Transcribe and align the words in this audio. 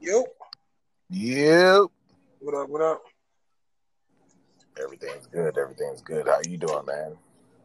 Yep. 0.00 0.24
Yep. 1.10 1.82
What 2.38 2.54
up? 2.54 2.68
What 2.70 2.80
up? 2.80 3.02
Everything's 4.82 5.26
good. 5.26 5.58
Everything's 5.58 6.00
good. 6.00 6.26
How 6.26 6.38
you 6.48 6.56
doing, 6.56 6.86
man? 6.86 7.16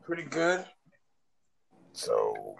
Pretty 0.04 0.24
good. 0.24 0.66
So, 1.94 2.58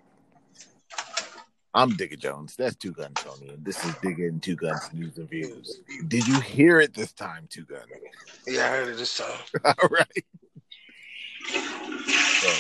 I'm 1.74 1.90
Digger 1.98 2.16
Jones. 2.16 2.56
That's 2.56 2.76
Two 2.78 2.94
Gun 2.94 3.12
Tony, 3.16 3.50
and 3.50 3.66
this 3.66 3.84
is 3.84 3.94
Digger 4.02 4.28
and 4.28 4.42
Two 4.42 4.56
Guns 4.56 4.90
News 4.94 5.18
and 5.18 5.30
Views. 5.30 5.82
Did 6.08 6.26
you 6.26 6.40
hear 6.40 6.80
it 6.80 6.94
this 6.94 7.12
time, 7.12 7.48
Two 7.50 7.66
Gun? 7.66 7.82
Yeah, 8.48 8.66
I 8.66 8.70
heard 8.70 8.88
it 8.88 8.98
this 8.98 9.18
time. 9.18 9.40
All 9.82 9.90
right. 9.90 10.26
So, 12.46 12.52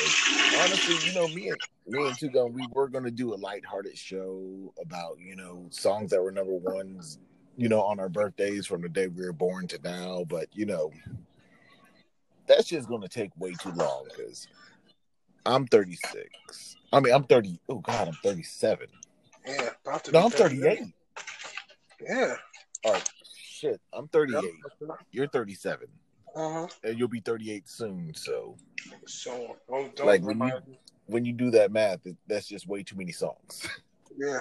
honestly, 0.62 1.08
you 1.08 1.14
know, 1.14 1.28
me 1.28 1.50
and 1.50 1.58
me 1.88 2.08
and 2.08 2.18
Two 2.18 2.30
Gun, 2.30 2.54
we 2.54 2.66
were 2.72 2.88
gonna 2.88 3.12
do 3.12 3.36
a 3.36 3.36
lighthearted 3.36 3.96
show 3.96 4.74
about 4.82 5.20
you 5.20 5.36
know 5.36 5.68
songs 5.70 6.10
that 6.10 6.24
were 6.24 6.32
number 6.32 6.56
ones, 6.56 7.20
you 7.56 7.70
know, 7.70 7.82
on 7.82 8.00
our 8.00 8.10
birthdays 8.10 8.66
from 8.66 8.82
the 8.82 8.90
day 8.90 9.08
we 9.08 9.24
were 9.24 9.32
born 9.32 9.68
to 9.68 9.80
now. 9.84 10.24
But 10.28 10.48
you 10.54 10.66
know, 10.66 10.92
that's 12.48 12.68
just 12.68 12.90
gonna 12.90 13.08
take 13.08 13.30
way 13.38 13.54
too 13.54 13.74
long 13.74 14.06
because 14.10 14.48
I'm 15.46 15.68
36. 15.68 16.78
I 16.92 17.00
mean, 17.00 17.14
I'm 17.14 17.26
30. 17.26 17.60
Oh 17.70 17.78
God, 17.78 18.08
I'm 18.08 18.18
37. 18.24 18.88
Yeah, 19.46 19.70
about 19.86 20.04
to 20.06 20.12
No, 20.14 20.26
I'm 20.26 20.32
38. 20.32 20.82
Yeah. 22.02 22.36
Oh 22.86 23.02
shit, 23.24 23.80
I'm 23.94 24.08
38. 24.08 24.52
You're 25.12 25.28
37, 25.28 25.88
Uh-huh. 26.36 26.68
and 26.84 27.00
you'll 27.00 27.08
be 27.08 27.22
38 27.22 27.68
soon. 27.70 28.14
So 28.14 28.58
So 29.08 29.56
don't, 29.70 29.96
don't 29.96 30.06
Like, 30.08 30.22
when 30.22 30.40
remind 30.40 30.68
me. 30.68 30.80
when 31.06 31.24
you 31.26 31.32
do 31.34 31.50
that 31.52 31.72
math, 31.72 32.06
it, 32.06 32.18
that's 32.28 32.48
just 32.48 32.68
way 32.68 32.84
too 32.84 32.96
many 32.98 33.12
songs. 33.12 33.68
Yeah. 34.18 34.40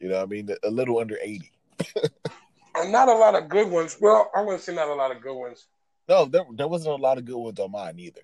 You 0.00 0.08
know, 0.08 0.16
what 0.16 0.22
I 0.22 0.26
mean, 0.26 0.48
a 0.62 0.70
little 0.70 0.98
under 0.98 1.18
80. 1.20 1.50
And 2.76 2.90
not 2.90 3.08
a 3.08 3.14
lot 3.14 3.34
of 3.36 3.48
good 3.48 3.70
ones. 3.70 3.98
Well, 4.00 4.30
I 4.34 4.40
wouldn't 4.40 4.62
say 4.62 4.74
not 4.74 4.88
a 4.88 4.94
lot 4.94 5.14
of 5.14 5.20
good 5.22 5.36
ones. 5.38 5.66
No, 6.08 6.24
there, 6.24 6.42
there 6.54 6.66
wasn't 6.68 6.98
a 6.98 7.02
lot 7.02 7.18
of 7.18 7.24
good 7.24 7.36
ones 7.36 7.60
on 7.60 7.70
mine 7.70 7.98
either. 7.98 8.22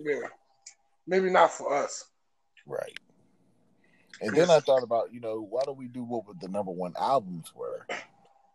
Yeah. 0.00 0.28
Maybe 1.06 1.28
not 1.30 1.50
for 1.50 1.74
us. 1.74 2.04
Right. 2.66 2.96
And 4.20 4.36
then 4.36 4.48
I 4.50 4.60
thought 4.60 4.82
about, 4.82 5.12
you 5.12 5.20
know, 5.20 5.40
why 5.40 5.62
don't 5.64 5.76
we 5.78 5.88
do 5.88 6.04
what 6.04 6.24
the 6.40 6.48
number 6.48 6.70
one 6.70 6.92
albums 7.00 7.52
were? 7.54 7.86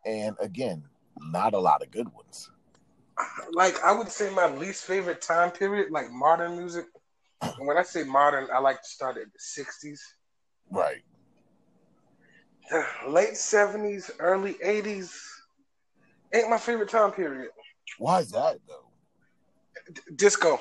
And 0.06 0.36
again, 0.40 0.84
not 1.20 1.54
a 1.54 1.60
lot 1.60 1.82
of 1.82 1.92
good 1.92 2.14
ones. 2.14 2.50
Like 3.52 3.82
I 3.84 3.92
would 3.92 4.10
say 4.10 4.30
my 4.34 4.48
least 4.48 4.84
favorite 4.86 5.22
time 5.22 5.52
period, 5.52 5.92
like 5.92 6.12
modern 6.12 6.58
music. 6.58 6.86
And 7.42 7.68
when 7.68 7.78
I 7.78 7.84
say 7.84 8.04
modern, 8.04 8.48
I 8.54 8.60
like 8.60 8.82
to 8.82 8.88
start 8.88 9.18
at 9.18 9.26
the 9.26 9.40
sixties. 9.40 10.04
Right. 10.70 11.04
The 12.70 12.86
Late 13.08 13.38
seventies, 13.38 14.12
early 14.20 14.56
eighties 14.62 15.18
ain't 16.34 16.50
my 16.50 16.58
favorite 16.58 16.90
time 16.90 17.12
period. 17.12 17.50
Why 17.98 18.20
is 18.20 18.32
that 18.32 18.58
though? 18.68 18.90
D- 19.94 20.02
disco. 20.16 20.60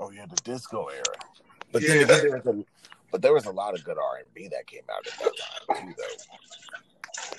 Oh 0.00 0.10
yeah, 0.10 0.26
the 0.26 0.40
disco 0.42 0.88
era. 0.88 1.04
But 1.72 1.82
Yeah. 1.82 2.04
then 2.04 2.08
there 2.08 2.36
was 2.38 2.46
a, 2.46 2.64
but 3.10 3.22
there 3.22 3.34
was 3.34 3.46
a 3.46 3.52
lot 3.52 3.74
of 3.74 3.84
good 3.84 3.98
R 3.98 4.16
and 4.18 4.34
B 4.34 4.48
that 4.48 4.66
came 4.66 4.82
out 4.90 5.06
at 5.06 5.18
that 5.20 5.36
time 5.36 5.86
too, 5.86 5.94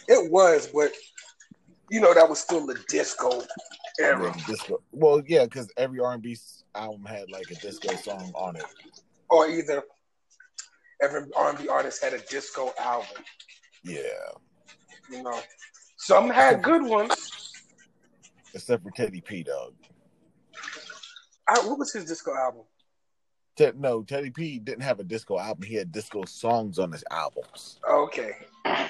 though. 0.07 0.13
It 0.15 0.31
was, 0.31 0.67
but 0.67 0.91
you 1.89 1.99
know 1.99 2.13
that 2.13 2.29
was 2.29 2.39
still 2.39 2.65
the 2.65 2.81
disco 2.87 3.43
era. 3.99 4.33
Disco. 4.47 4.81
Well, 4.91 5.21
yeah, 5.27 5.43
because 5.45 5.69
every 5.77 5.99
R 5.99 6.13
and 6.13 6.21
B 6.21 6.37
album 6.75 7.05
had 7.05 7.29
like 7.31 7.49
a 7.51 7.55
disco 7.55 7.95
song 7.95 8.31
on 8.35 8.55
it. 8.55 8.65
Or 9.29 9.47
either 9.47 9.83
every 11.01 11.21
R&B 11.35 11.67
artist 11.67 12.03
had 12.03 12.13
a 12.13 12.19
disco 12.19 12.71
album. 12.79 13.23
Yeah, 13.83 13.99
You 15.09 15.21
know, 15.23 15.39
some 15.97 16.29
had 16.29 16.61
good 16.63 16.83
ones. 16.83 17.51
except 18.53 18.83
for 18.83 18.91
Teddy 18.91 19.19
P, 19.21 19.43
dog. 19.43 19.73
I, 21.47 21.59
what 21.67 21.77
was 21.77 21.91
his 21.91 22.05
disco 22.05 22.33
album? 22.35 22.61
Ted, 23.57 23.79
no, 23.79 24.01
Teddy 24.03 24.29
P 24.29 24.59
didn't 24.59 24.83
have 24.83 24.99
a 24.99 25.03
disco 25.03 25.37
album. 25.37 25.63
He 25.63 25.75
had 25.75 25.91
disco 25.91 26.23
songs 26.25 26.79
on 26.79 26.91
his 26.91 27.03
albums. 27.11 27.79
Okay. 27.89 28.31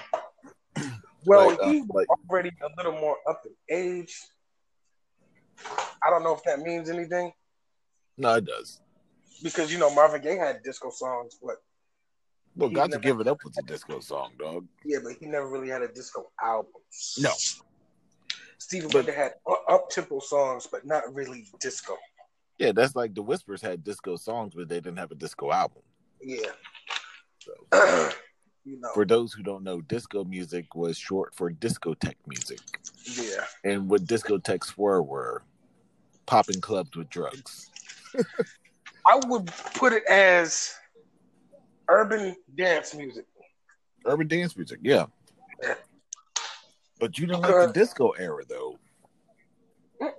Well, 1.25 1.47
Like, 1.52 1.59
uh, 1.62 1.70
he 1.70 1.81
was 1.84 1.90
like- 1.94 2.08
already 2.30 2.52
a 2.62 2.68
little 2.75 3.00
more 3.00 3.16
up 3.30 3.44
in 3.46 3.53
age. 3.74 4.20
I 6.06 6.09
don't 6.09 6.24
know 6.24 6.34
if 6.36 6.44
that 6.44 6.59
means 6.59 6.90
anything 6.90 7.31
No, 8.18 8.36
it 8.36 8.46
does. 8.46 8.81
because 9.41 9.72
you 9.72 9.78
know 9.80 9.94
Marvin 9.94 10.22
Gaye 10.22 10.38
had 10.38 10.64
disco 10.64 10.90
songs, 10.90 11.38
but 11.41 11.56
Well, 12.56 12.69
"Got 12.69 12.91
to 12.91 13.00
Give 13.00 13.19
It 13.19 13.28
Up" 13.28 13.40
with 13.44 13.58
a 13.58 13.64
disco 13.64 14.00
song, 14.00 14.34
dog. 14.38 14.68
yeah, 14.86 15.00
but 15.03 15.14
he 15.19 15.25
never 15.25 15.47
really 15.47 15.69
had 15.69 15.81
a 15.81 15.88
disco 15.88 16.31
album. 16.41 16.81
No. 17.19 17.31
Stevie 18.58 18.86
But- 18.88 18.96
Wonder 18.96 19.14
had 19.14 19.34
up 19.69 19.90
tempo 19.90 20.19
songs, 20.19 20.68
but 20.72 20.86
not 20.86 21.14
really 21.14 21.47
disco. 21.59 21.97
Yeah, 22.59 22.72
that's 22.72 22.96
like 22.96 23.14
the 23.16 23.22
Whispers 23.24 23.62
had 23.62 23.84
disco 23.84 24.16
songs, 24.16 24.53
but 24.56 24.70
they 24.70 24.75
didn't 24.80 24.97
have 25.00 25.12
a 25.12 25.16
disco 25.16 25.52
album. 25.52 25.81
Yeah. 26.22 26.52
So, 27.40 27.52
you 28.64 28.80
know. 28.80 28.90
for 28.94 29.06
those 29.06 29.34
who 29.34 29.44
don't 29.44 29.64
know, 29.64 29.81
disco 29.81 30.24
music 30.24 30.75
was 30.75 30.97
short 30.97 31.35
for 31.35 31.52
discotheque 31.52 32.16
music, 32.28 32.59
yeah. 33.06 33.46
and 33.66 33.90
what 33.90 34.06
discotheques 34.06 34.78
were 34.78 35.02
were 35.02 35.44
popping 36.25 36.61
clubs 36.61 36.95
with 36.95 37.09
drugs. 37.09 37.69
I 39.06 39.19
would 39.25 39.47
put 39.75 39.94
it 39.94 40.03
as 40.09 40.73
urban 41.89 42.35
dance 42.56 42.94
music. 42.95 43.25
Urban 44.06 44.28
dance 44.28 44.56
music, 44.56 44.79
yeah. 44.81 45.06
Yeah. 45.61 45.75
But 47.00 47.17
you 47.17 47.28
don't 47.28 47.41
like 47.41 47.67
the 47.67 47.73
disco 47.73 48.11
era 48.11 48.44
though. 48.47 48.78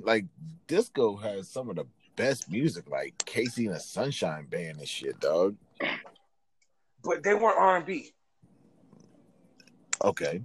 Like 0.00 0.24
disco 0.68 1.16
has 1.16 1.50
some 1.50 1.68
of 1.68 1.76
the 1.76 1.84
best 2.16 2.50
music, 2.50 2.88
like 2.88 3.16
KC 3.18 3.66
and 3.66 3.74
the 3.74 3.80
Sunshine 3.80 4.46
Band 4.46 4.78
and 4.78 4.88
shit, 4.88 5.20
dog. 5.20 5.54
But 7.04 7.22
they 7.22 7.34
weren't 7.34 7.58
R 7.58 7.76
and 7.76 7.84
B. 7.84 8.12
Okay. 10.02 10.40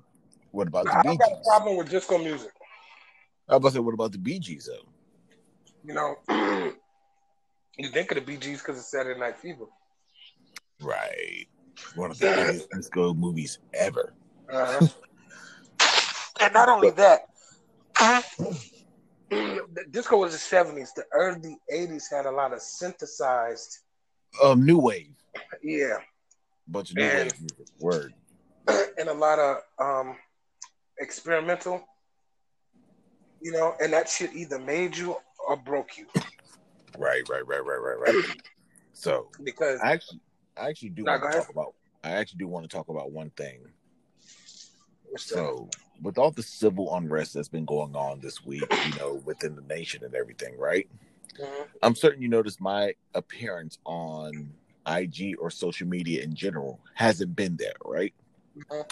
What 0.52 0.68
about 0.68 0.86
the 0.86 0.98
I 0.98 1.02
Bee 1.02 1.18
got 1.18 1.32
a 1.32 1.42
problem 1.46 1.78
with 1.78 1.90
disco 1.90 2.18
music. 2.18 2.52
I 3.52 3.56
was 3.56 3.60
about 3.60 3.70
to 3.70 3.74
say, 3.76 3.80
what 3.80 3.94
about 3.94 4.12
the 4.14 4.18
Bee 4.18 4.40
Gees 4.40 4.70
though? 4.72 4.88
You 5.84 5.94
know, 5.94 6.16
you 7.78 7.90
think 7.90 8.12
of 8.12 8.16
the 8.16 8.22
Bee 8.22 8.38
Gees 8.38 8.60
because 8.60 8.78
it's 8.78 8.90
Saturday 8.90 9.20
Night 9.20 9.38
Fever. 9.38 9.66
Right. 10.82 11.48
One 11.96 12.12
of 12.12 12.20
the 12.20 12.28
biggest 12.28 12.70
disco 12.72 13.14
movies 13.14 13.60
ever. 13.74 14.14
Uh-huh. 14.52 14.88
and 16.42 16.54
not 16.54 16.70
only 16.70 16.92
that, 16.92 17.22
the 19.30 19.86
disco 19.92 20.18
was 20.18 20.32
the 20.32 20.38
seventies. 20.38 20.94
The 20.96 21.04
early 21.14 21.58
eighties 21.70 22.08
had 22.10 22.26
a 22.26 22.32
lot 22.32 22.54
of 22.54 22.62
synthesized. 22.62 23.80
Um, 24.44 24.66
new 24.66 24.78
wave. 24.78 25.16
Yeah, 25.62 25.98
Bunch 26.68 26.92
of 26.92 26.98
new 26.98 27.04
And- 27.04 27.32
wave 27.32 27.40
music. 27.42 27.68
Word. 27.80 28.14
and 28.98 29.10
a 29.10 29.14
lot 29.14 29.40
of 29.40 29.58
um 29.80 30.16
experimental. 31.00 31.84
You 33.42 33.52
know, 33.52 33.76
and 33.82 33.92
that 33.94 34.08
shit 34.08 34.34
either 34.34 34.60
made 34.60 34.96
you 34.96 35.18
or 35.48 35.58
broke 35.58 35.98
you 35.98 36.06
Right, 36.98 37.28
right, 37.30 37.46
right, 37.48 37.66
right, 37.66 37.82
right, 37.82 38.00
right. 38.00 38.16
So 38.94 39.30
because 39.44 39.80
I 39.82 39.94
actually 39.94 40.20
I 40.58 40.70
actually 40.70 40.90
do 40.90 41.06
want 41.06 41.24
to 41.24 41.30
talk 41.30 41.50
about 41.50 41.74
I 42.04 42.12
actually 42.12 42.40
do 42.40 42.48
want 42.48 42.70
to 42.70 42.76
talk 42.76 42.90
about 42.90 43.12
one 43.12 43.30
thing. 43.32 43.60
so 45.18 45.70
with 46.02 46.18
all 46.18 46.32
the 46.32 46.44
civil 46.44 46.96
unrest 46.96 47.34
that's 47.34 47.48
been 47.48 47.66
going 47.66 47.96
on 47.96 48.20
this 48.20 48.44
week, 48.44 48.68
you 48.84 48.94
know, 48.94 49.22
within 49.24 49.56
the 49.56 49.62
nation 49.64 50.04
and 50.04 50.16
everything, 50.16 50.58
right? 50.58 50.90
Mhm. 51.38 51.68
I'm 51.84 51.96
certain 51.96 52.22
you 52.22 52.28
noticed 52.28 52.60
my 52.60 52.96
appearance 53.14 53.78
on 53.86 54.54
IG 54.86 55.36
or 55.40 55.50
social 55.52 55.88
media 55.88 56.24
in 56.24 56.34
general 56.34 56.80
hasn't 56.96 57.36
been 57.36 57.56
there, 57.56 57.76
right? 57.86 58.14
Mhm. 58.58 58.92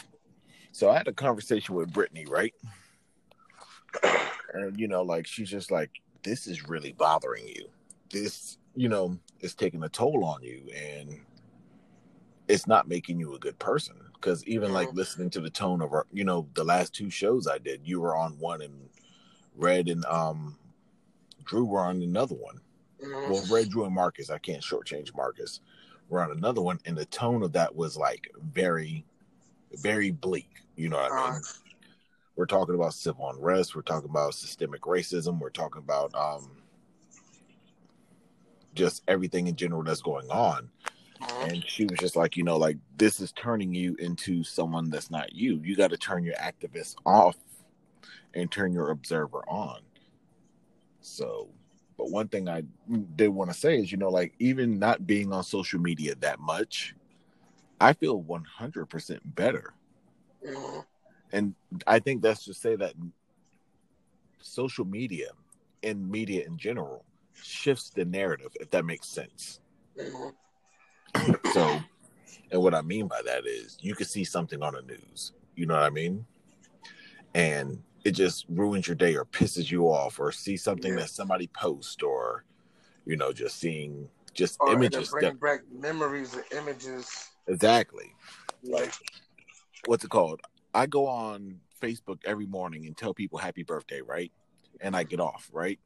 So 0.71 0.89
I 0.89 0.97
had 0.97 1.07
a 1.07 1.13
conversation 1.13 1.75
with 1.75 1.91
Brittany, 1.91 2.25
right? 2.25 2.53
And 4.53 4.79
you 4.79 4.87
know, 4.87 5.01
like 5.01 5.27
she's 5.27 5.49
just 5.49 5.71
like, 5.71 6.01
this 6.23 6.47
is 6.47 6.67
really 6.67 6.91
bothering 6.93 7.47
you. 7.47 7.69
This, 8.09 8.57
you 8.75 8.89
know, 8.89 9.17
is 9.41 9.53
taking 9.55 9.83
a 9.83 9.89
toll 9.89 10.23
on 10.23 10.41
you 10.43 10.61
and 10.75 11.19
it's 12.47 12.67
not 12.67 12.87
making 12.87 13.19
you 13.19 13.35
a 13.35 13.39
good 13.39 13.57
person. 13.59 13.95
Cause 14.21 14.43
even 14.45 14.73
like 14.73 14.91
listening 14.93 15.29
to 15.31 15.39
the 15.39 15.49
tone 15.49 15.81
of 15.81 15.93
our, 15.93 16.05
you 16.11 16.25
know, 16.25 16.47
the 16.55 16.63
last 16.63 16.93
two 16.93 17.09
shows 17.09 17.47
I 17.47 17.57
did, 17.57 17.81
you 17.85 18.01
were 18.01 18.17
on 18.17 18.37
one 18.39 18.61
and 18.61 18.89
Red 19.55 19.87
and 19.87 20.03
um 20.05 20.57
Drew 21.45 21.65
were 21.65 21.81
on 21.81 22.01
another 22.01 22.35
one. 22.35 22.59
Mhm. 23.01 23.29
Well, 23.29 23.45
Red, 23.49 23.69
Drew, 23.69 23.85
and 23.85 23.95
Marcus. 23.95 24.29
I 24.29 24.37
can't 24.37 24.61
shortchange 24.61 25.15
Marcus. 25.15 25.61
We're 26.09 26.21
on 26.21 26.31
another 26.31 26.61
one, 26.61 26.79
and 26.85 26.97
the 26.97 27.05
tone 27.05 27.43
of 27.43 27.53
that 27.53 27.75
was 27.75 27.95
like 27.95 28.31
very, 28.41 29.05
very 29.73 30.11
bleak. 30.11 30.49
You 30.75 30.89
know 30.89 30.97
what 30.97 31.11
I 31.11 31.31
mean? 31.31 31.41
We're 32.39 32.45
talking 32.45 32.73
about 32.73 32.93
civil 32.93 33.29
unrest. 33.29 33.75
We're 33.75 33.81
talking 33.81 34.09
about 34.09 34.33
systemic 34.33 34.83
racism. 34.83 35.39
We're 35.39 35.49
talking 35.49 35.81
about 35.81 36.15
um, 36.15 36.49
just 38.73 39.03
everything 39.09 39.47
in 39.47 39.57
general 39.57 39.83
that's 39.83 40.01
going 40.01 40.31
on. 40.31 40.69
Mhm. 41.19 41.49
and 41.51 41.65
she 41.67 41.83
was 41.83 41.99
just 41.99 42.15
like, 42.15 42.37
you 42.37 42.43
know, 42.43 42.55
like 42.55 42.77
this 42.95 43.19
is 43.19 43.33
turning 43.33 43.73
you 43.73 43.93
into 43.99 44.41
someone 44.41 44.89
that's 44.89 45.11
not 45.11 45.33
you. 45.33 45.59
You 45.61 45.75
got 45.75 45.89
to 45.89 45.97
turn 45.97 46.23
your 46.23 46.35
activist 46.35 46.95
off 47.05 47.35
and 48.33 48.49
turn 48.49 48.71
your 48.71 48.91
observer 48.91 49.39
on. 49.49 49.81
So, 51.01 51.49
but 51.97 52.09
one 52.09 52.29
thing 52.29 52.47
I 52.47 52.63
did 53.17 53.27
want 53.27 53.51
to 53.51 53.53
say 53.57 53.79
is, 53.79 53.91
you 53.91 53.97
know, 53.97 54.07
like 54.07 54.33
even 54.39 54.79
not 54.79 55.05
being 55.05 55.33
on 55.33 55.43
social 55.43 55.81
media 55.81 56.15
that 56.21 56.39
much, 56.39 56.95
I 57.81 57.91
feel 57.91 58.23
100% 58.23 59.19
better. 59.25 59.73
And 61.31 61.55
I 61.85 61.99
think 61.99 62.21
that's 62.21 62.45
to 62.45 62.53
say 62.53 62.75
that 62.75 62.93
social 64.41 64.85
media 64.85 65.29
and 65.83 66.09
media 66.09 66.45
in 66.45 66.57
general 66.57 67.05
shifts 67.33 67.89
the 67.89 68.05
narrative, 68.05 68.51
if 68.59 68.69
that 68.71 68.85
makes 68.85 69.07
sense. 69.07 69.59
So, 71.51 71.83
and 72.51 72.61
what 72.61 72.73
I 72.73 72.81
mean 72.81 73.07
by 73.07 73.21
that 73.25 73.45
is 73.45 73.77
you 73.81 73.95
can 73.95 74.05
see 74.05 74.23
something 74.23 74.61
on 74.63 74.73
the 74.73 74.81
news, 74.81 75.33
you 75.55 75.65
know 75.65 75.73
what 75.75 75.83
I 75.83 75.89
mean? 75.89 76.25
And 77.35 77.83
it 78.03 78.11
just 78.11 78.45
ruins 78.49 78.87
your 78.87 78.95
day 78.95 79.15
or 79.15 79.25
pisses 79.25 79.69
you 79.69 79.85
off, 79.85 80.19
or 80.19 80.31
see 80.31 80.57
something 80.57 80.93
Yeah. 80.93 81.01
that 81.01 81.09
somebody 81.09 81.47
posts, 81.47 82.01
or, 82.01 82.43
you 83.05 83.17
know, 83.17 83.31
just 83.31 83.59
seeing 83.59 84.09
just 84.33 84.57
Or 84.59 84.73
images. 84.73 85.13
That, 85.19 85.39
back 85.39 85.61
memories 85.71 86.33
and 86.33 86.43
images. 86.51 87.29
exactly. 87.47 88.13
Like, 88.63 88.93
what's 89.85 90.03
it 90.03 90.09
called? 90.09 90.41
I 90.73 90.85
go 90.85 91.07
on 91.07 91.59
Facebook 91.81 92.19
every 92.25 92.45
morning 92.45 92.85
and 92.85 92.95
tell 92.95 93.13
people 93.13 93.39
happy 93.39 93.63
birthday, 93.63 94.01
right? 94.01 94.31
And 94.81 94.95
I 94.95 95.03
get 95.03 95.19
off, 95.19 95.49
right? 95.51 95.79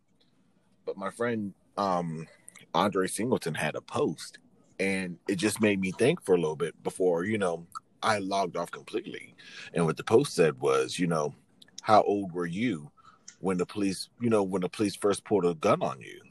But 0.86 0.98
my 0.98 1.10
friend 1.10 1.54
um 1.78 2.28
Andre 2.74 3.08
Singleton 3.08 3.54
had 3.54 3.76
a 3.76 3.82
post 3.82 4.40
and 4.80 5.18
it 5.28 5.36
just 5.36 5.62
made 5.62 5.80
me 5.80 5.92
think 5.92 6.24
for 6.24 6.36
a 6.36 6.40
little 6.40 6.56
bit 6.56 6.82
before, 6.84 7.24
you 7.26 7.38
know, 7.38 7.66
I 8.02 8.18
logged 8.18 8.58
off 8.58 8.72
completely. 8.72 9.36
And 9.74 9.86
what 9.86 9.98
the 9.98 10.04
post 10.04 10.34
said 10.34 10.60
was, 10.60 11.00
you 11.00 11.08
know, 11.08 11.34
how 11.82 12.02
old 12.04 12.34
were 12.34 12.46
you 12.46 12.92
when 13.40 13.58
the 13.58 13.66
police, 13.66 14.10
you 14.20 14.30
know, 14.30 14.44
when 14.44 14.62
the 14.62 14.70
police 14.70 14.96
first 14.96 15.24
pulled 15.24 15.46
a 15.46 15.54
gun 15.56 15.82
on 15.82 16.02
you? 16.02 16.22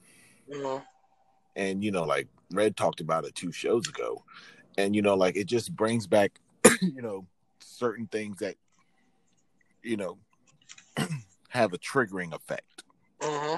know, 0.49 0.83
and 1.57 1.83
you 1.83 1.91
know 1.91 2.05
like 2.05 2.29
red 2.53 2.77
talked 2.77 3.01
about 3.01 3.25
it 3.25 3.35
two 3.35 3.53
shows 3.53 3.89
ago 3.89 4.23
and 4.79 4.95
you 4.95 5.03
know 5.03 5.15
like 5.15 5.37
it 5.37 5.47
just 5.47 5.75
brings 5.75 6.07
back 6.07 6.39
you 6.81 7.03
know 7.03 7.27
certain 7.83 8.07
things 8.07 8.39
that 8.39 8.55
you 9.83 9.97
know 9.97 10.19
have 11.49 11.73
a 11.73 11.79
triggering 11.79 12.33
effect. 12.33 12.85
Hmm 13.21 13.57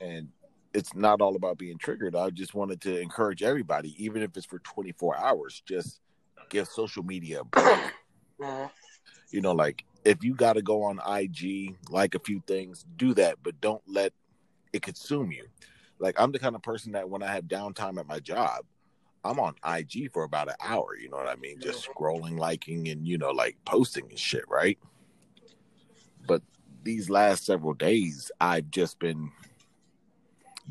and 0.00 0.28
it's 0.74 0.94
not 0.96 1.20
all 1.20 1.36
about 1.36 1.58
being 1.58 1.78
triggered. 1.78 2.16
I 2.16 2.30
just 2.30 2.54
wanted 2.54 2.80
to 2.82 2.98
encourage 2.98 3.42
everybody 3.42 3.94
even 4.02 4.22
if 4.22 4.36
it's 4.36 4.46
for 4.46 4.58
24 4.58 5.16
hours 5.16 5.62
just 5.66 6.00
give 6.48 6.66
social 6.68 7.02
media 7.04 7.40
a 7.40 7.44
break. 7.44 7.78
Hmm 8.40 8.66
you 9.30 9.40
know 9.40 9.52
like 9.52 9.84
if 10.04 10.22
you 10.22 10.34
got 10.34 10.54
to 10.54 10.62
go 10.62 10.82
on 10.82 11.00
ig 11.20 11.76
like 11.90 12.14
a 12.14 12.18
few 12.18 12.42
things 12.46 12.84
do 12.96 13.14
that 13.14 13.36
but 13.42 13.60
don't 13.60 13.82
let 13.86 14.12
it 14.72 14.82
consume 14.82 15.32
you. 15.32 15.46
Like 15.98 16.20
i'm 16.20 16.32
the 16.32 16.38
kind 16.38 16.54
of 16.54 16.62
person 16.62 16.92
that 16.92 17.08
when 17.08 17.22
i 17.22 17.32
have 17.32 17.44
downtime 17.44 17.98
at 17.98 18.06
my 18.06 18.20
job 18.20 18.64
i'm 19.24 19.38
on 19.38 19.54
ig 19.76 20.10
for 20.12 20.24
about 20.24 20.48
an 20.48 20.54
hour 20.60 20.96
you 20.96 21.08
know 21.08 21.16
what 21.16 21.28
i 21.28 21.36
mean 21.36 21.58
just 21.60 21.88
scrolling 21.88 22.38
liking 22.38 22.88
and 22.88 23.06
you 23.06 23.18
know 23.18 23.30
like 23.30 23.56
posting 23.64 24.04
and 24.10 24.18
shit 24.18 24.44
right 24.48 24.78
but 26.26 26.42
these 26.82 27.08
last 27.10 27.44
several 27.44 27.74
days 27.74 28.30
i've 28.40 28.70
just 28.70 28.98
been 28.98 29.30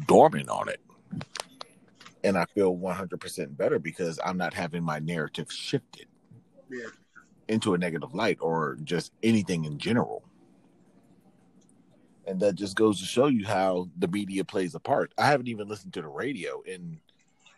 dormant 0.08 0.50
on 0.50 0.68
it 0.70 0.82
and 2.24 2.38
i 2.38 2.46
feel 2.54 2.76
100% 2.76 3.58
better 3.58 3.80
because 3.80 4.20
i'm 4.26 4.38
not 4.38 4.54
having 4.54 4.84
my 4.84 5.00
narrative 5.00 5.52
shifted 5.52 6.08
Yeah. 6.70 6.88
into 7.48 7.74
a 7.74 7.78
negative 7.78 8.14
light 8.14 8.38
or 8.42 8.78
just 8.84 9.12
anything 9.24 9.66
in 9.66 9.78
general. 9.78 10.24
And 12.28 12.40
that 12.40 12.56
just 12.56 12.76
goes 12.78 13.00
to 13.00 13.06
show 13.06 13.28
you 13.28 13.46
how 13.46 13.90
the 13.98 14.08
media 14.08 14.46
plays 14.46 14.74
a 14.76 14.80
part. 14.80 15.12
I 15.18 15.26
haven't 15.26 15.48
even 15.50 15.68
listened 15.68 15.92
to 15.96 16.02
the 16.02 16.08
radio, 16.08 16.62
and 16.72 16.98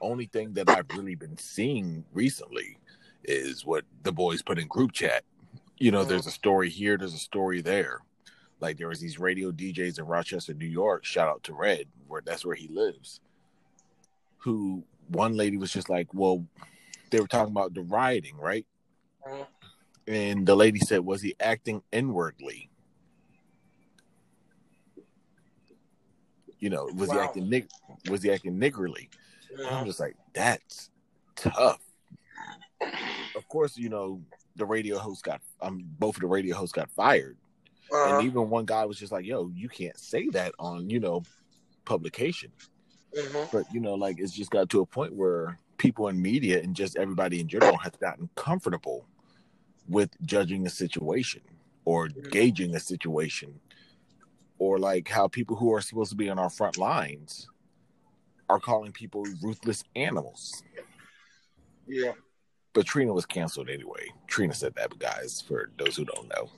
only 0.04 0.26
thing 0.26 0.54
that 0.54 0.70
I've 0.70 0.90
really 0.96 1.16
been 1.16 1.38
seeing 1.38 2.06
recently 2.14 2.78
is 3.24 3.66
what 3.66 3.86
the 4.04 4.12
boys 4.12 4.42
put 4.42 4.60
in 4.60 4.68
group 4.68 4.92
chat. 4.92 5.24
You 5.78 5.92
know, 5.92 6.04
there's 6.04 6.28
a 6.28 6.32
story 6.32 6.70
here, 6.70 6.98
there's 6.98 7.14
a 7.14 7.18
story 7.18 7.62
there. 7.62 8.00
Like 8.60 8.78
there 8.78 8.88
was 8.88 9.00
these 9.00 9.20
radio 9.20 9.52
DJs 9.52 10.00
in 10.00 10.06
Rochester, 10.06 10.54
New 10.54 10.68
York. 10.68 11.04
Shout 11.04 11.28
out 11.28 11.44
to 11.44 11.54
Red, 11.54 11.88
where 12.08 12.22
that's 12.24 12.46
where 12.46 12.56
he 12.56 12.68
lives. 12.68 13.20
Who 14.40 14.84
one 15.08 15.36
lady 15.36 15.58
was 15.58 15.72
just 15.72 15.90
like, 15.90 16.08
well, 16.14 16.46
they 17.10 17.20
were 17.20 17.28
talking 17.28 17.52
about 17.52 17.74
the 17.74 17.82
rioting, 17.82 18.38
right? 18.38 18.66
Mhm. 19.28 19.48
And 20.08 20.46
the 20.46 20.56
lady 20.56 20.80
said, 20.80 21.00
"Was 21.00 21.22
he 21.22 21.36
acting 21.40 21.82
inwardly? 21.92 22.70
You 26.64 26.70
know, 26.70 26.86
was 26.96 27.12
he 27.12 27.20
acting 27.20 27.50
nig- 27.50 27.68
was 28.10 28.24
he 28.24 28.32
acting 28.32 28.58
niggerly?" 28.58 29.10
And 29.66 29.68
I'm 29.68 29.86
just 29.86 30.00
like, 30.00 30.16
"That's 30.32 30.90
tough." 31.36 31.82
Of 33.36 33.46
course, 33.50 33.76
you 33.78 33.90
know 33.90 34.22
the 34.56 34.66
radio 34.66 34.98
host 34.98 35.24
got 35.26 35.42
um 35.62 35.84
both 36.00 36.16
of 36.16 36.22
the 36.22 36.28
radio 36.28 36.56
hosts 36.56 36.72
got 36.72 36.90
fired, 36.92 37.36
Uh-huh. 37.92 38.12
and 38.14 38.22
even 38.22 38.50
one 38.50 38.64
guy 38.64 38.86
was 38.86 38.98
just 38.98 39.12
like, 39.12 39.26
"Yo, 39.26 39.52
you 39.54 39.68
can't 39.68 40.00
say 40.00 40.30
that 40.30 40.54
on 40.58 40.90
you 40.90 41.02
know 41.02 41.24
publication." 41.84 42.50
Mhm. 43.14 43.52
But 43.52 43.66
you 43.70 43.82
know, 43.82 43.96
like 43.96 44.20
it's 44.22 44.32
just 44.32 44.50
got 44.50 44.70
to 44.70 44.80
a 44.80 44.86
point 44.86 45.14
where 45.14 45.60
people 45.78 46.08
in 46.08 46.22
media 46.22 46.62
and 46.62 46.74
just 46.74 46.96
everybody 46.96 47.42
in 47.42 47.50
general 47.50 47.76
has 47.78 47.92
gotten 48.00 48.30
comfortable 48.36 49.06
with 49.90 50.12
judging 50.26 50.66
a 50.66 50.70
situation 50.70 51.42
or 51.84 52.08
Mhm. 52.08 52.32
gauging 52.32 52.74
a 52.74 52.80
situation, 52.80 53.60
or 54.64 54.80
like 54.80 55.10
how 55.10 55.28
people 55.28 55.56
who 55.56 55.74
are 55.74 55.82
supposed 55.82 56.10
to 56.12 56.16
be 56.16 56.30
on 56.30 56.40
our 56.40 56.50
front 56.50 56.78
lines 56.78 57.48
are 58.50 58.60
calling 58.60 58.92
people 58.92 59.26
ruthless 59.42 59.84
animals. 59.96 60.64
Yeah. 61.88 62.14
But 62.74 62.86
Trina 62.86 63.14
was 63.14 63.26
canceled 63.26 63.70
anyway. 63.70 64.08
Trina 64.28 64.54
said 64.54 64.74
that, 64.76 64.90
But 64.90 65.00
guys, 65.00 65.44
for 65.46 65.70
those 65.78 65.98
who 65.98 66.06
don't 66.06 66.30
know. 66.30 66.50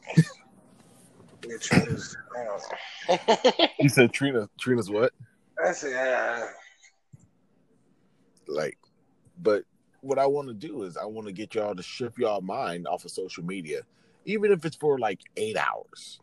Yeah, 1.47 1.57
Trina's, 1.59 2.15
uh, 3.09 3.17
You 3.79 3.89
said 3.89 4.13
Trina 4.13 4.49
Trina's 4.59 4.89
what? 4.89 5.13
I 5.63 5.71
said, 5.71 5.93
uh, 5.93 6.45
like 8.47 8.77
but 9.41 9.63
what 10.01 10.19
i 10.19 10.25
want 10.25 10.47
to 10.47 10.53
do 10.53 10.83
is 10.83 10.97
i 10.97 11.05
want 11.05 11.27
to 11.27 11.33
get 11.33 11.55
y'all 11.55 11.75
to 11.75 11.81
shift 11.83 12.17
y'all 12.19 12.41
mind 12.41 12.87
off 12.87 13.05
of 13.05 13.11
social 13.11 13.43
media 13.43 13.81
even 14.25 14.51
if 14.51 14.65
it's 14.65 14.75
for 14.75 14.99
like 14.99 15.19
eight 15.37 15.57
hours 15.57 16.19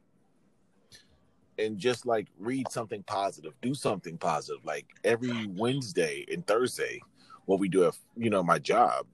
and 1.62 1.78
just 1.78 2.06
like 2.06 2.28
read 2.38 2.70
something 2.70 3.02
positive 3.04 3.52
do 3.62 3.74
something 3.74 4.18
positive. 4.18 4.64
Like 4.64 4.86
every 5.04 5.46
wednesday 5.46 6.24
and 6.30 6.46
thursday 6.46 7.00
what 7.46 7.58
we 7.58 7.68
do 7.68 7.84
at 7.84 7.98
you 8.16 8.30
know 8.30 8.42
my 8.42 8.58
job 8.58 9.06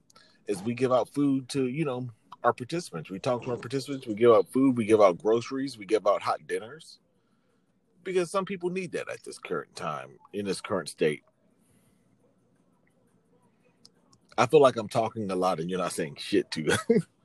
is 0.47 0.61
we 0.63 0.73
give 0.73 0.91
out 0.91 1.09
food 1.09 1.49
to 1.49 1.67
you 1.67 1.85
know 1.85 2.09
our 2.43 2.53
participants. 2.53 3.09
We 3.09 3.19
talk 3.19 3.43
to 3.43 3.51
our 3.51 3.57
participants. 3.57 4.07
We 4.07 4.15
give 4.15 4.31
out 4.31 4.47
food. 4.51 4.77
We 4.77 4.85
give 4.85 5.01
out 5.01 5.17
groceries. 5.17 5.77
We 5.77 5.85
give 5.85 6.07
out 6.07 6.21
hot 6.21 6.47
dinners. 6.47 6.99
Because 8.03 8.31
some 8.31 8.45
people 8.45 8.69
need 8.69 8.93
that 8.93 9.09
at 9.09 9.23
this 9.23 9.37
current 9.37 9.75
time 9.75 10.11
in 10.33 10.45
this 10.45 10.61
current 10.61 10.89
state. 10.89 11.23
I 14.37 14.45
feel 14.45 14.61
like 14.61 14.77
I'm 14.77 14.87
talking 14.87 15.29
a 15.29 15.35
lot 15.35 15.59
and 15.59 15.69
you're 15.69 15.79
not 15.79 15.91
saying 15.91 16.15
shit 16.17 16.49
to 16.51 16.77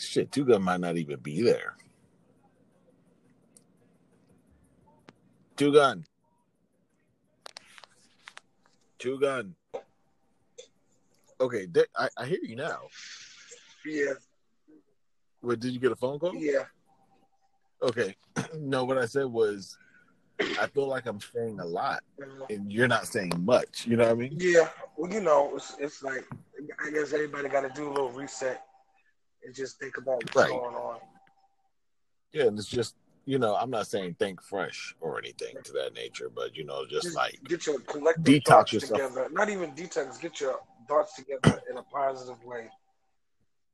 shit. 0.00 0.32
Two 0.32 0.44
gun 0.44 0.62
might 0.62 0.80
not 0.80 0.96
even 0.96 1.18
be 1.20 1.42
there. 1.42 1.76
Two 5.56 5.72
gun. 5.72 6.04
Two 8.98 9.18
gun. 9.18 9.54
Okay, 11.40 11.66
th- 11.66 11.86
I, 11.96 12.08
I 12.18 12.26
hear 12.26 12.38
you 12.42 12.56
now. 12.56 12.80
yeah, 13.86 14.12
What 15.40 15.58
did 15.60 15.72
you 15.72 15.80
get 15.80 15.92
a 15.92 15.96
phone 15.96 16.18
call? 16.18 16.34
yeah. 16.34 16.64
Okay. 17.82 18.14
no, 18.58 18.84
what 18.84 18.98
I 18.98 19.06
said 19.06 19.24
was 19.24 19.78
I 20.58 20.66
feel 20.66 20.86
like 20.86 21.06
I'm 21.06 21.18
saying 21.20 21.60
a 21.60 21.64
lot 21.66 22.02
and 22.50 22.70
you're 22.70 22.88
not 22.88 23.06
saying 23.06 23.32
much. 23.38 23.86
You 23.86 23.96
know 23.96 24.04
what 24.04 24.12
I 24.12 24.14
mean? 24.16 24.32
Yeah, 24.36 24.68
well, 24.98 25.10
you 25.10 25.20
know, 25.22 25.52
it's, 25.56 25.76
it's 25.78 26.02
like 26.02 26.26
I 26.84 26.90
guess 26.90 27.14
everybody 27.14 27.48
got 27.48 27.62
to 27.62 27.70
do 27.70 27.88
a 27.88 27.92
little 27.92 28.10
reset 28.10 28.64
and 29.44 29.54
just 29.54 29.78
think 29.78 29.96
about 29.96 30.16
what's 30.22 30.36
Right. 30.36 30.48
going 30.50 30.74
on. 30.74 31.00
Yeah, 32.32 32.44
and 32.44 32.58
it's 32.58 32.68
just 32.68 32.96
you 33.26 33.38
know, 33.38 33.54
I'm 33.54 33.70
not 33.70 33.86
saying 33.86 34.14
think 34.14 34.42
fresh 34.42 34.96
or 35.00 35.18
anything 35.18 35.54
to 35.62 35.72
that 35.74 35.92
nature, 35.94 36.28
but 36.34 36.56
you 36.56 36.64
know, 36.64 36.84
just 36.86 37.04
Just 37.04 37.16
like 37.16 37.38
get 37.44 37.66
your 37.66 37.78
collective 37.80 38.24
detox 38.24 38.44
thoughts 38.44 38.72
yourself. 38.72 38.92
together. 39.00 39.28
Not 39.30 39.50
even 39.50 39.72
detox. 39.74 40.20
Get 40.20 40.40
your 40.40 40.58
thoughts 40.88 41.14
together 41.14 41.60
in 41.70 41.76
a 41.76 41.82
positive 41.82 42.42
way. 42.44 42.70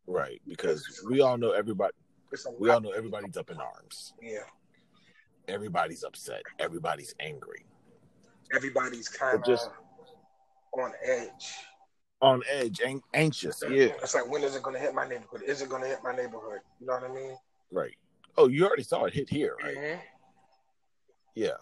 right, 0.08 0.40
because 0.46 1.02
we 1.08 1.20
all 1.20 1.36
know 1.38 1.52
everybody 1.52 1.92
we 2.58 2.70
all 2.70 2.80
know 2.80 2.90
everybody's 2.90 3.36
up 3.36 3.50
in 3.50 3.56
arms. 3.58 4.12
yeah, 4.20 4.40
Everybody's 5.48 6.02
upset. 6.04 6.42
Everybody's 6.58 7.14
angry. 7.20 7.64
everybody's 8.54 9.08
kind 9.08 9.36
of 9.36 9.44
just- 9.44 9.70
on 10.72 10.92
edge. 11.02 11.54
On 12.22 12.42
edge, 12.50 12.80
an- 12.80 13.02
anxious. 13.12 13.62
Yeah, 13.68 13.88
It's 14.02 14.14
like 14.14 14.26
when 14.30 14.42
is 14.42 14.56
it 14.56 14.62
going 14.62 14.74
to 14.74 14.80
hit 14.80 14.94
my 14.94 15.06
neighborhood? 15.06 15.42
Is 15.46 15.60
it 15.60 15.68
going 15.68 15.82
to 15.82 15.88
hit 15.88 15.98
my 16.02 16.14
neighborhood? 16.16 16.60
You 16.80 16.86
know 16.86 16.94
what 16.94 17.04
I 17.10 17.14
mean? 17.14 17.36
right. 17.70 17.94
Oh, 18.38 18.48
you 18.48 18.66
already 18.66 18.82
saw 18.82 19.04
it 19.04 19.14
hit 19.14 19.30
here, 19.30 19.56
right? 19.62 19.76
Mhm. 19.76 19.98
Yeah. 21.34 21.56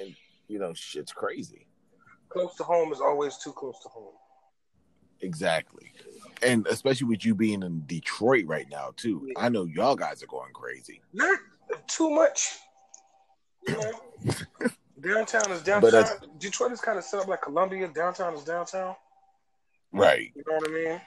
And 0.00 0.14
you 0.48 0.58
know, 0.58 0.72
shit's 0.74 1.12
crazy. 1.12 1.66
Close 2.30 2.54
to 2.56 2.64
home 2.64 2.92
is 2.92 3.00
always 3.00 3.36
too 3.38 3.52
close 3.52 3.78
to 3.82 3.88
home. 3.88 4.14
Exactly. 5.20 5.92
And 6.42 6.66
especially 6.68 7.08
with 7.08 7.24
you 7.24 7.34
being 7.34 7.62
in 7.62 7.82
Detroit 7.86 8.46
right 8.46 8.66
now 8.70 8.92
too. 8.96 9.28
I 9.36 9.48
know 9.48 9.64
y'all 9.64 9.96
guys 9.96 10.22
are 10.22 10.26
going 10.26 10.52
crazy. 10.52 11.00
Not 11.12 11.38
too 11.88 12.10
much. 12.10 12.58
You 13.66 13.74
know, 13.76 13.92
downtown 15.00 15.50
is 15.50 15.62
But 15.62 15.90
downtown. 15.90 16.28
Detroit 16.38 16.72
is 16.72 16.80
kind 16.80 16.98
of 16.98 17.04
set 17.04 17.20
up 17.20 17.28
like 17.28 17.42
Columbia. 17.42 17.88
Downtown 17.88 18.34
is 18.34 18.44
downtown. 18.44 18.94
Right. 19.92 20.32
You 20.34 20.44
know 20.46 20.56
what 20.56 20.68
I 20.68 20.72
mean? 20.72 21.00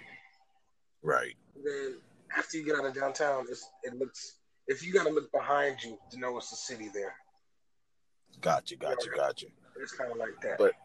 Right. 1.03 1.35
Then 1.63 1.97
after 2.37 2.57
you 2.57 2.65
get 2.65 2.75
out 2.75 2.85
of 2.85 2.93
downtown, 2.93 3.45
it's, 3.49 3.69
it 3.83 3.97
looks. 3.97 4.35
If 4.67 4.85
you 4.85 4.93
got 4.93 5.05
to 5.07 5.13
look 5.13 5.31
behind 5.31 5.83
you 5.83 5.97
to 6.11 6.19
know 6.19 6.37
it's 6.37 6.51
a 6.51 6.55
city 6.55 6.89
there, 6.93 7.13
Gotcha, 8.39 8.75
gotcha, 8.75 9.09
gotcha. 9.15 9.47
it's 9.81 9.91
kind 9.91 10.11
of 10.11 10.17
like 10.17 10.39
that. 10.41 10.57
But- 10.57 10.75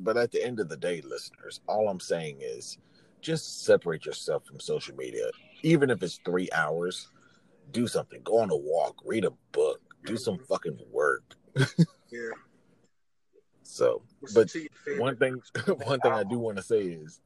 But 0.00 0.16
at 0.16 0.30
the 0.30 0.44
end 0.44 0.60
of 0.60 0.68
the 0.68 0.76
day, 0.76 1.00
listeners, 1.00 1.60
all 1.66 1.88
I'm 1.88 2.00
saying 2.00 2.38
is 2.40 2.78
just 3.20 3.64
separate 3.64 4.06
yourself 4.06 4.46
from 4.46 4.60
social 4.60 4.94
media. 4.94 5.28
Even 5.62 5.90
if 5.90 6.02
it's 6.02 6.20
three 6.24 6.48
hours, 6.52 7.10
do 7.72 7.86
something. 7.86 8.22
Go 8.22 8.38
on 8.38 8.50
a 8.50 8.56
walk, 8.56 8.96
read 9.04 9.24
a 9.24 9.32
book, 9.52 9.80
do 10.04 10.16
some 10.16 10.34
mm-hmm. 10.34 10.44
fucking 10.44 10.78
work. 10.92 11.34
yeah. 12.10 12.30
So 13.62 14.02
But 14.34 14.48
to 14.50 14.60
your 14.60 14.68
favorite- 14.84 15.00
one 15.02 15.16
thing 15.16 15.42
one 15.84 16.00
thing 16.00 16.12
I 16.12 16.24
do 16.24 16.38
want 16.38 16.56
to 16.56 16.62
say 16.62 16.80
is 16.80 17.20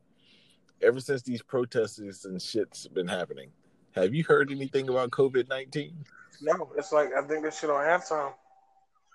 ever 0.82 1.00
since 1.00 1.22
these 1.22 1.42
protests 1.42 2.24
and 2.24 2.40
shit's 2.42 2.88
been 2.88 3.06
happening, 3.08 3.50
have 3.92 4.14
you 4.14 4.24
heard 4.24 4.50
anything 4.50 4.88
about 4.88 5.10
COVID 5.10 5.48
nineteen? 5.48 6.04
No, 6.40 6.72
it's 6.76 6.92
like 6.92 7.10
I 7.16 7.22
think 7.26 7.44
this 7.44 7.58
shit 7.60 7.70
on 7.70 7.84
halftime. 7.84 8.32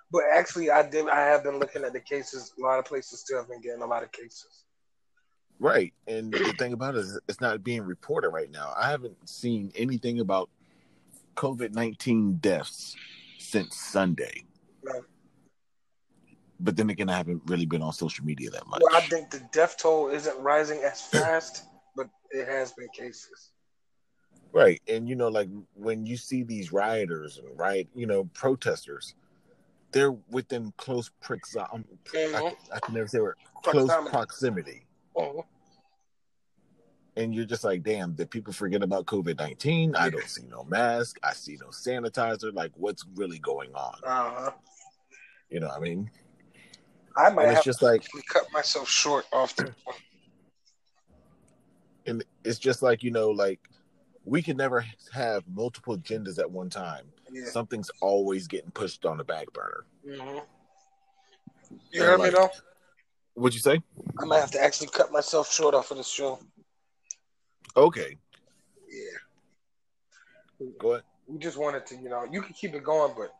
But 0.09 0.23
actually, 0.33 0.71
I 0.71 0.87
did. 0.87 1.09
I 1.09 1.19
have 1.25 1.43
been 1.43 1.59
looking 1.59 1.83
at 1.83 1.91
the 1.91 1.99
cases. 1.99 2.53
A 2.57 2.61
lot 2.61 2.79
of 2.79 2.85
places 2.85 3.19
still 3.19 3.39
have 3.39 3.49
been 3.49 3.59
getting 3.59 3.81
a 3.81 3.85
lot 3.85 4.03
of 4.03 4.11
cases. 4.13 4.63
Right. 5.59 5.93
And 6.07 6.31
the 6.31 6.53
thing 6.57 6.71
about 6.71 6.95
it 6.95 6.99
is 6.99 7.19
it's 7.27 7.41
not 7.41 7.63
being 7.63 7.81
reported 7.81 8.29
right 8.29 8.49
now. 8.49 8.73
I 8.77 8.89
haven't 8.89 9.17
seen 9.27 9.71
anything 9.75 10.21
about 10.21 10.49
COVID 11.35 11.73
nineteen 11.73 12.35
deaths 12.37 12.95
since 13.39 13.75
Sunday. 13.75 14.45
No. 14.83 15.03
But 16.59 16.75
then 16.75 16.89
again, 16.89 17.09
I 17.09 17.17
haven't 17.17 17.41
really 17.45 17.65
been 17.65 17.81
on 17.81 17.93
social 17.93 18.25
media 18.25 18.49
that 18.51 18.65
much. 18.67 18.81
Well, 18.81 18.95
I 18.95 19.01
think 19.07 19.29
the 19.29 19.41
death 19.51 19.77
toll 19.77 20.09
isn't 20.09 20.39
rising 20.39 20.81
as 20.83 21.01
fast, 21.01 21.65
but 21.95 22.09
it 22.31 22.47
has 22.47 22.71
been 22.73 22.87
cases. 22.89 23.51
Right. 24.53 24.81
And 24.87 25.07
you 25.07 25.15
know, 25.15 25.27
like 25.27 25.49
when 25.75 26.05
you 26.05 26.17
see 26.17 26.43
these 26.43 26.71
rioters 26.71 27.37
and 27.37 27.47
riot, 27.59 27.87
you 27.93 28.07
know, 28.07 28.25
protesters, 28.33 29.13
they're 29.91 30.11
within 30.11 30.73
close 30.77 31.11
proxi- 31.23 31.73
um, 31.73 31.85
I, 32.13 32.17
Mhm. 32.17 32.55
I 32.73 32.79
can 32.79 32.93
never 32.95 33.07
say 33.07 33.19
word, 33.19 33.37
close 33.63 33.91
Proximity. 34.09 34.87
Mhm. 35.15 35.45
And 37.17 37.33
you're 37.33 37.45
just 37.45 37.63
like, 37.63 37.83
damn, 37.83 38.13
did 38.13 38.29
people 38.29 38.53
forget 38.53 38.83
about 38.83 39.05
COVID 39.05 39.37
19? 39.37 39.95
I 39.95 40.09
don't 40.09 40.27
see 40.29 40.43
no 40.43 40.63
mask. 40.63 41.17
I 41.23 41.33
see 41.33 41.57
no 41.59 41.67
sanitizer. 41.67 42.53
Like, 42.53 42.71
what's 42.75 43.05
really 43.15 43.39
going 43.39 43.73
on? 43.73 43.99
Uh-huh. 44.03 44.51
You 45.49 45.59
know 45.59 45.67
what 45.67 45.77
I 45.77 45.79
mean? 45.79 46.11
I 47.17 47.29
might 47.31 47.43
And 47.43 47.51
it's 47.51 47.57
have 47.57 47.65
just 47.65 47.81
like, 47.81 48.07
cut 48.29 48.51
myself 48.53 48.87
short 48.87 49.25
off 49.33 49.55
the 49.55 49.73
and 52.05 52.23
it's 52.43 52.59
just 52.59 52.83
like, 52.83 53.03
you 53.03 53.09
know, 53.11 53.31
like 53.31 53.59
we 54.23 54.41
can 54.43 54.55
never 54.55 54.85
have 55.13 55.43
multiple 55.47 55.97
agendas 55.97 56.37
at 56.37 56.49
one 56.49 56.69
time. 56.69 57.05
yeah. 57.31 57.45
Something's 57.45 57.89
always 58.01 58.47
getting 58.47 58.69
pushed 58.71 59.05
on 59.05 59.17
the 59.17 59.23
back 59.23 59.51
burner. 59.51 59.85
Mhm. 60.05 60.45
You 61.91 62.03
heard 62.03 62.21
me 62.21 62.29
though? 62.29 62.49
What'd 63.33 63.55
you 63.55 63.61
say? 63.61 63.81
I 64.19 64.25
might 64.25 64.39
have 64.39 64.51
to 64.51 64.63
actually 64.63 64.89
cut 64.89 65.11
myself 65.11 65.51
short 65.51 65.73
off 65.73 65.91
of 65.91 65.97
the 65.97 66.03
show. 66.03 66.39
Okay, 67.75 68.17
Yeah. 68.87 70.69
go 70.79 70.93
ahead. 70.93 71.03
We 71.27 71.37
just 71.39 71.57
wanted 71.57 71.85
to, 71.87 71.95
you 71.97 72.09
know, 72.09 72.25
you 72.31 72.41
can 72.41 72.53
keep 72.53 72.73
it 72.73 72.83
going, 72.83 73.13
but 73.17 73.33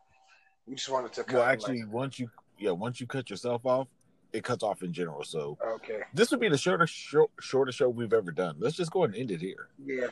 we 0.66 0.74
just 0.74 0.88
wanted 0.88 1.12
to. 1.14 1.24
Well, 1.32 1.42
actually, 1.42 1.84
once 1.84 2.18
you, 2.20 2.30
yeah, 2.58 2.70
once 2.70 3.00
you 3.00 3.06
cut 3.06 3.30
yourself 3.30 3.64
off, 3.64 3.88
it 4.32 4.44
cuts 4.44 4.62
off 4.62 4.82
in 4.82 4.92
general. 4.92 5.24
So 5.24 5.56
okay, 5.76 6.00
this 6.14 6.30
would 6.30 6.40
be 6.40 6.48
the 6.48 6.58
shortest, 6.58 6.92
short, 6.94 7.30
shortest 7.40 7.78
show 7.78 7.88
we've 7.88 8.12
ever 8.12 8.30
done. 8.30 8.56
Let's 8.58 8.76
just 8.76 8.90
go 8.90 9.04
ahead 9.04 9.14
and 9.14 9.20
end 9.22 9.30
it 9.30 9.40
here. 9.40 9.68
yeah. 9.84 10.06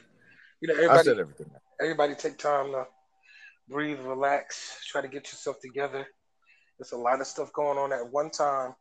You 0.63 0.69
know, 0.69 0.75
I 0.75 0.79
everybody, 0.79 1.05
said 1.05 1.19
everything. 1.19 1.51
everybody, 1.83 2.15
take 2.15 2.39
time 2.39 2.73
to 2.73 2.87
breathe, 3.69 4.01
relax, 4.01 4.81
try 4.91 5.03
to 5.03 5.09
get 5.09 5.25
yourself 5.27 5.61
together. 5.61 6.07
There's 6.79 6.93
a 6.93 6.97
lot 6.97 7.21
of 7.21 7.27
stuff 7.27 7.53
going 7.53 7.77
on 7.77 7.93
at 7.93 8.11
one 8.11 8.31
time, 8.31 8.75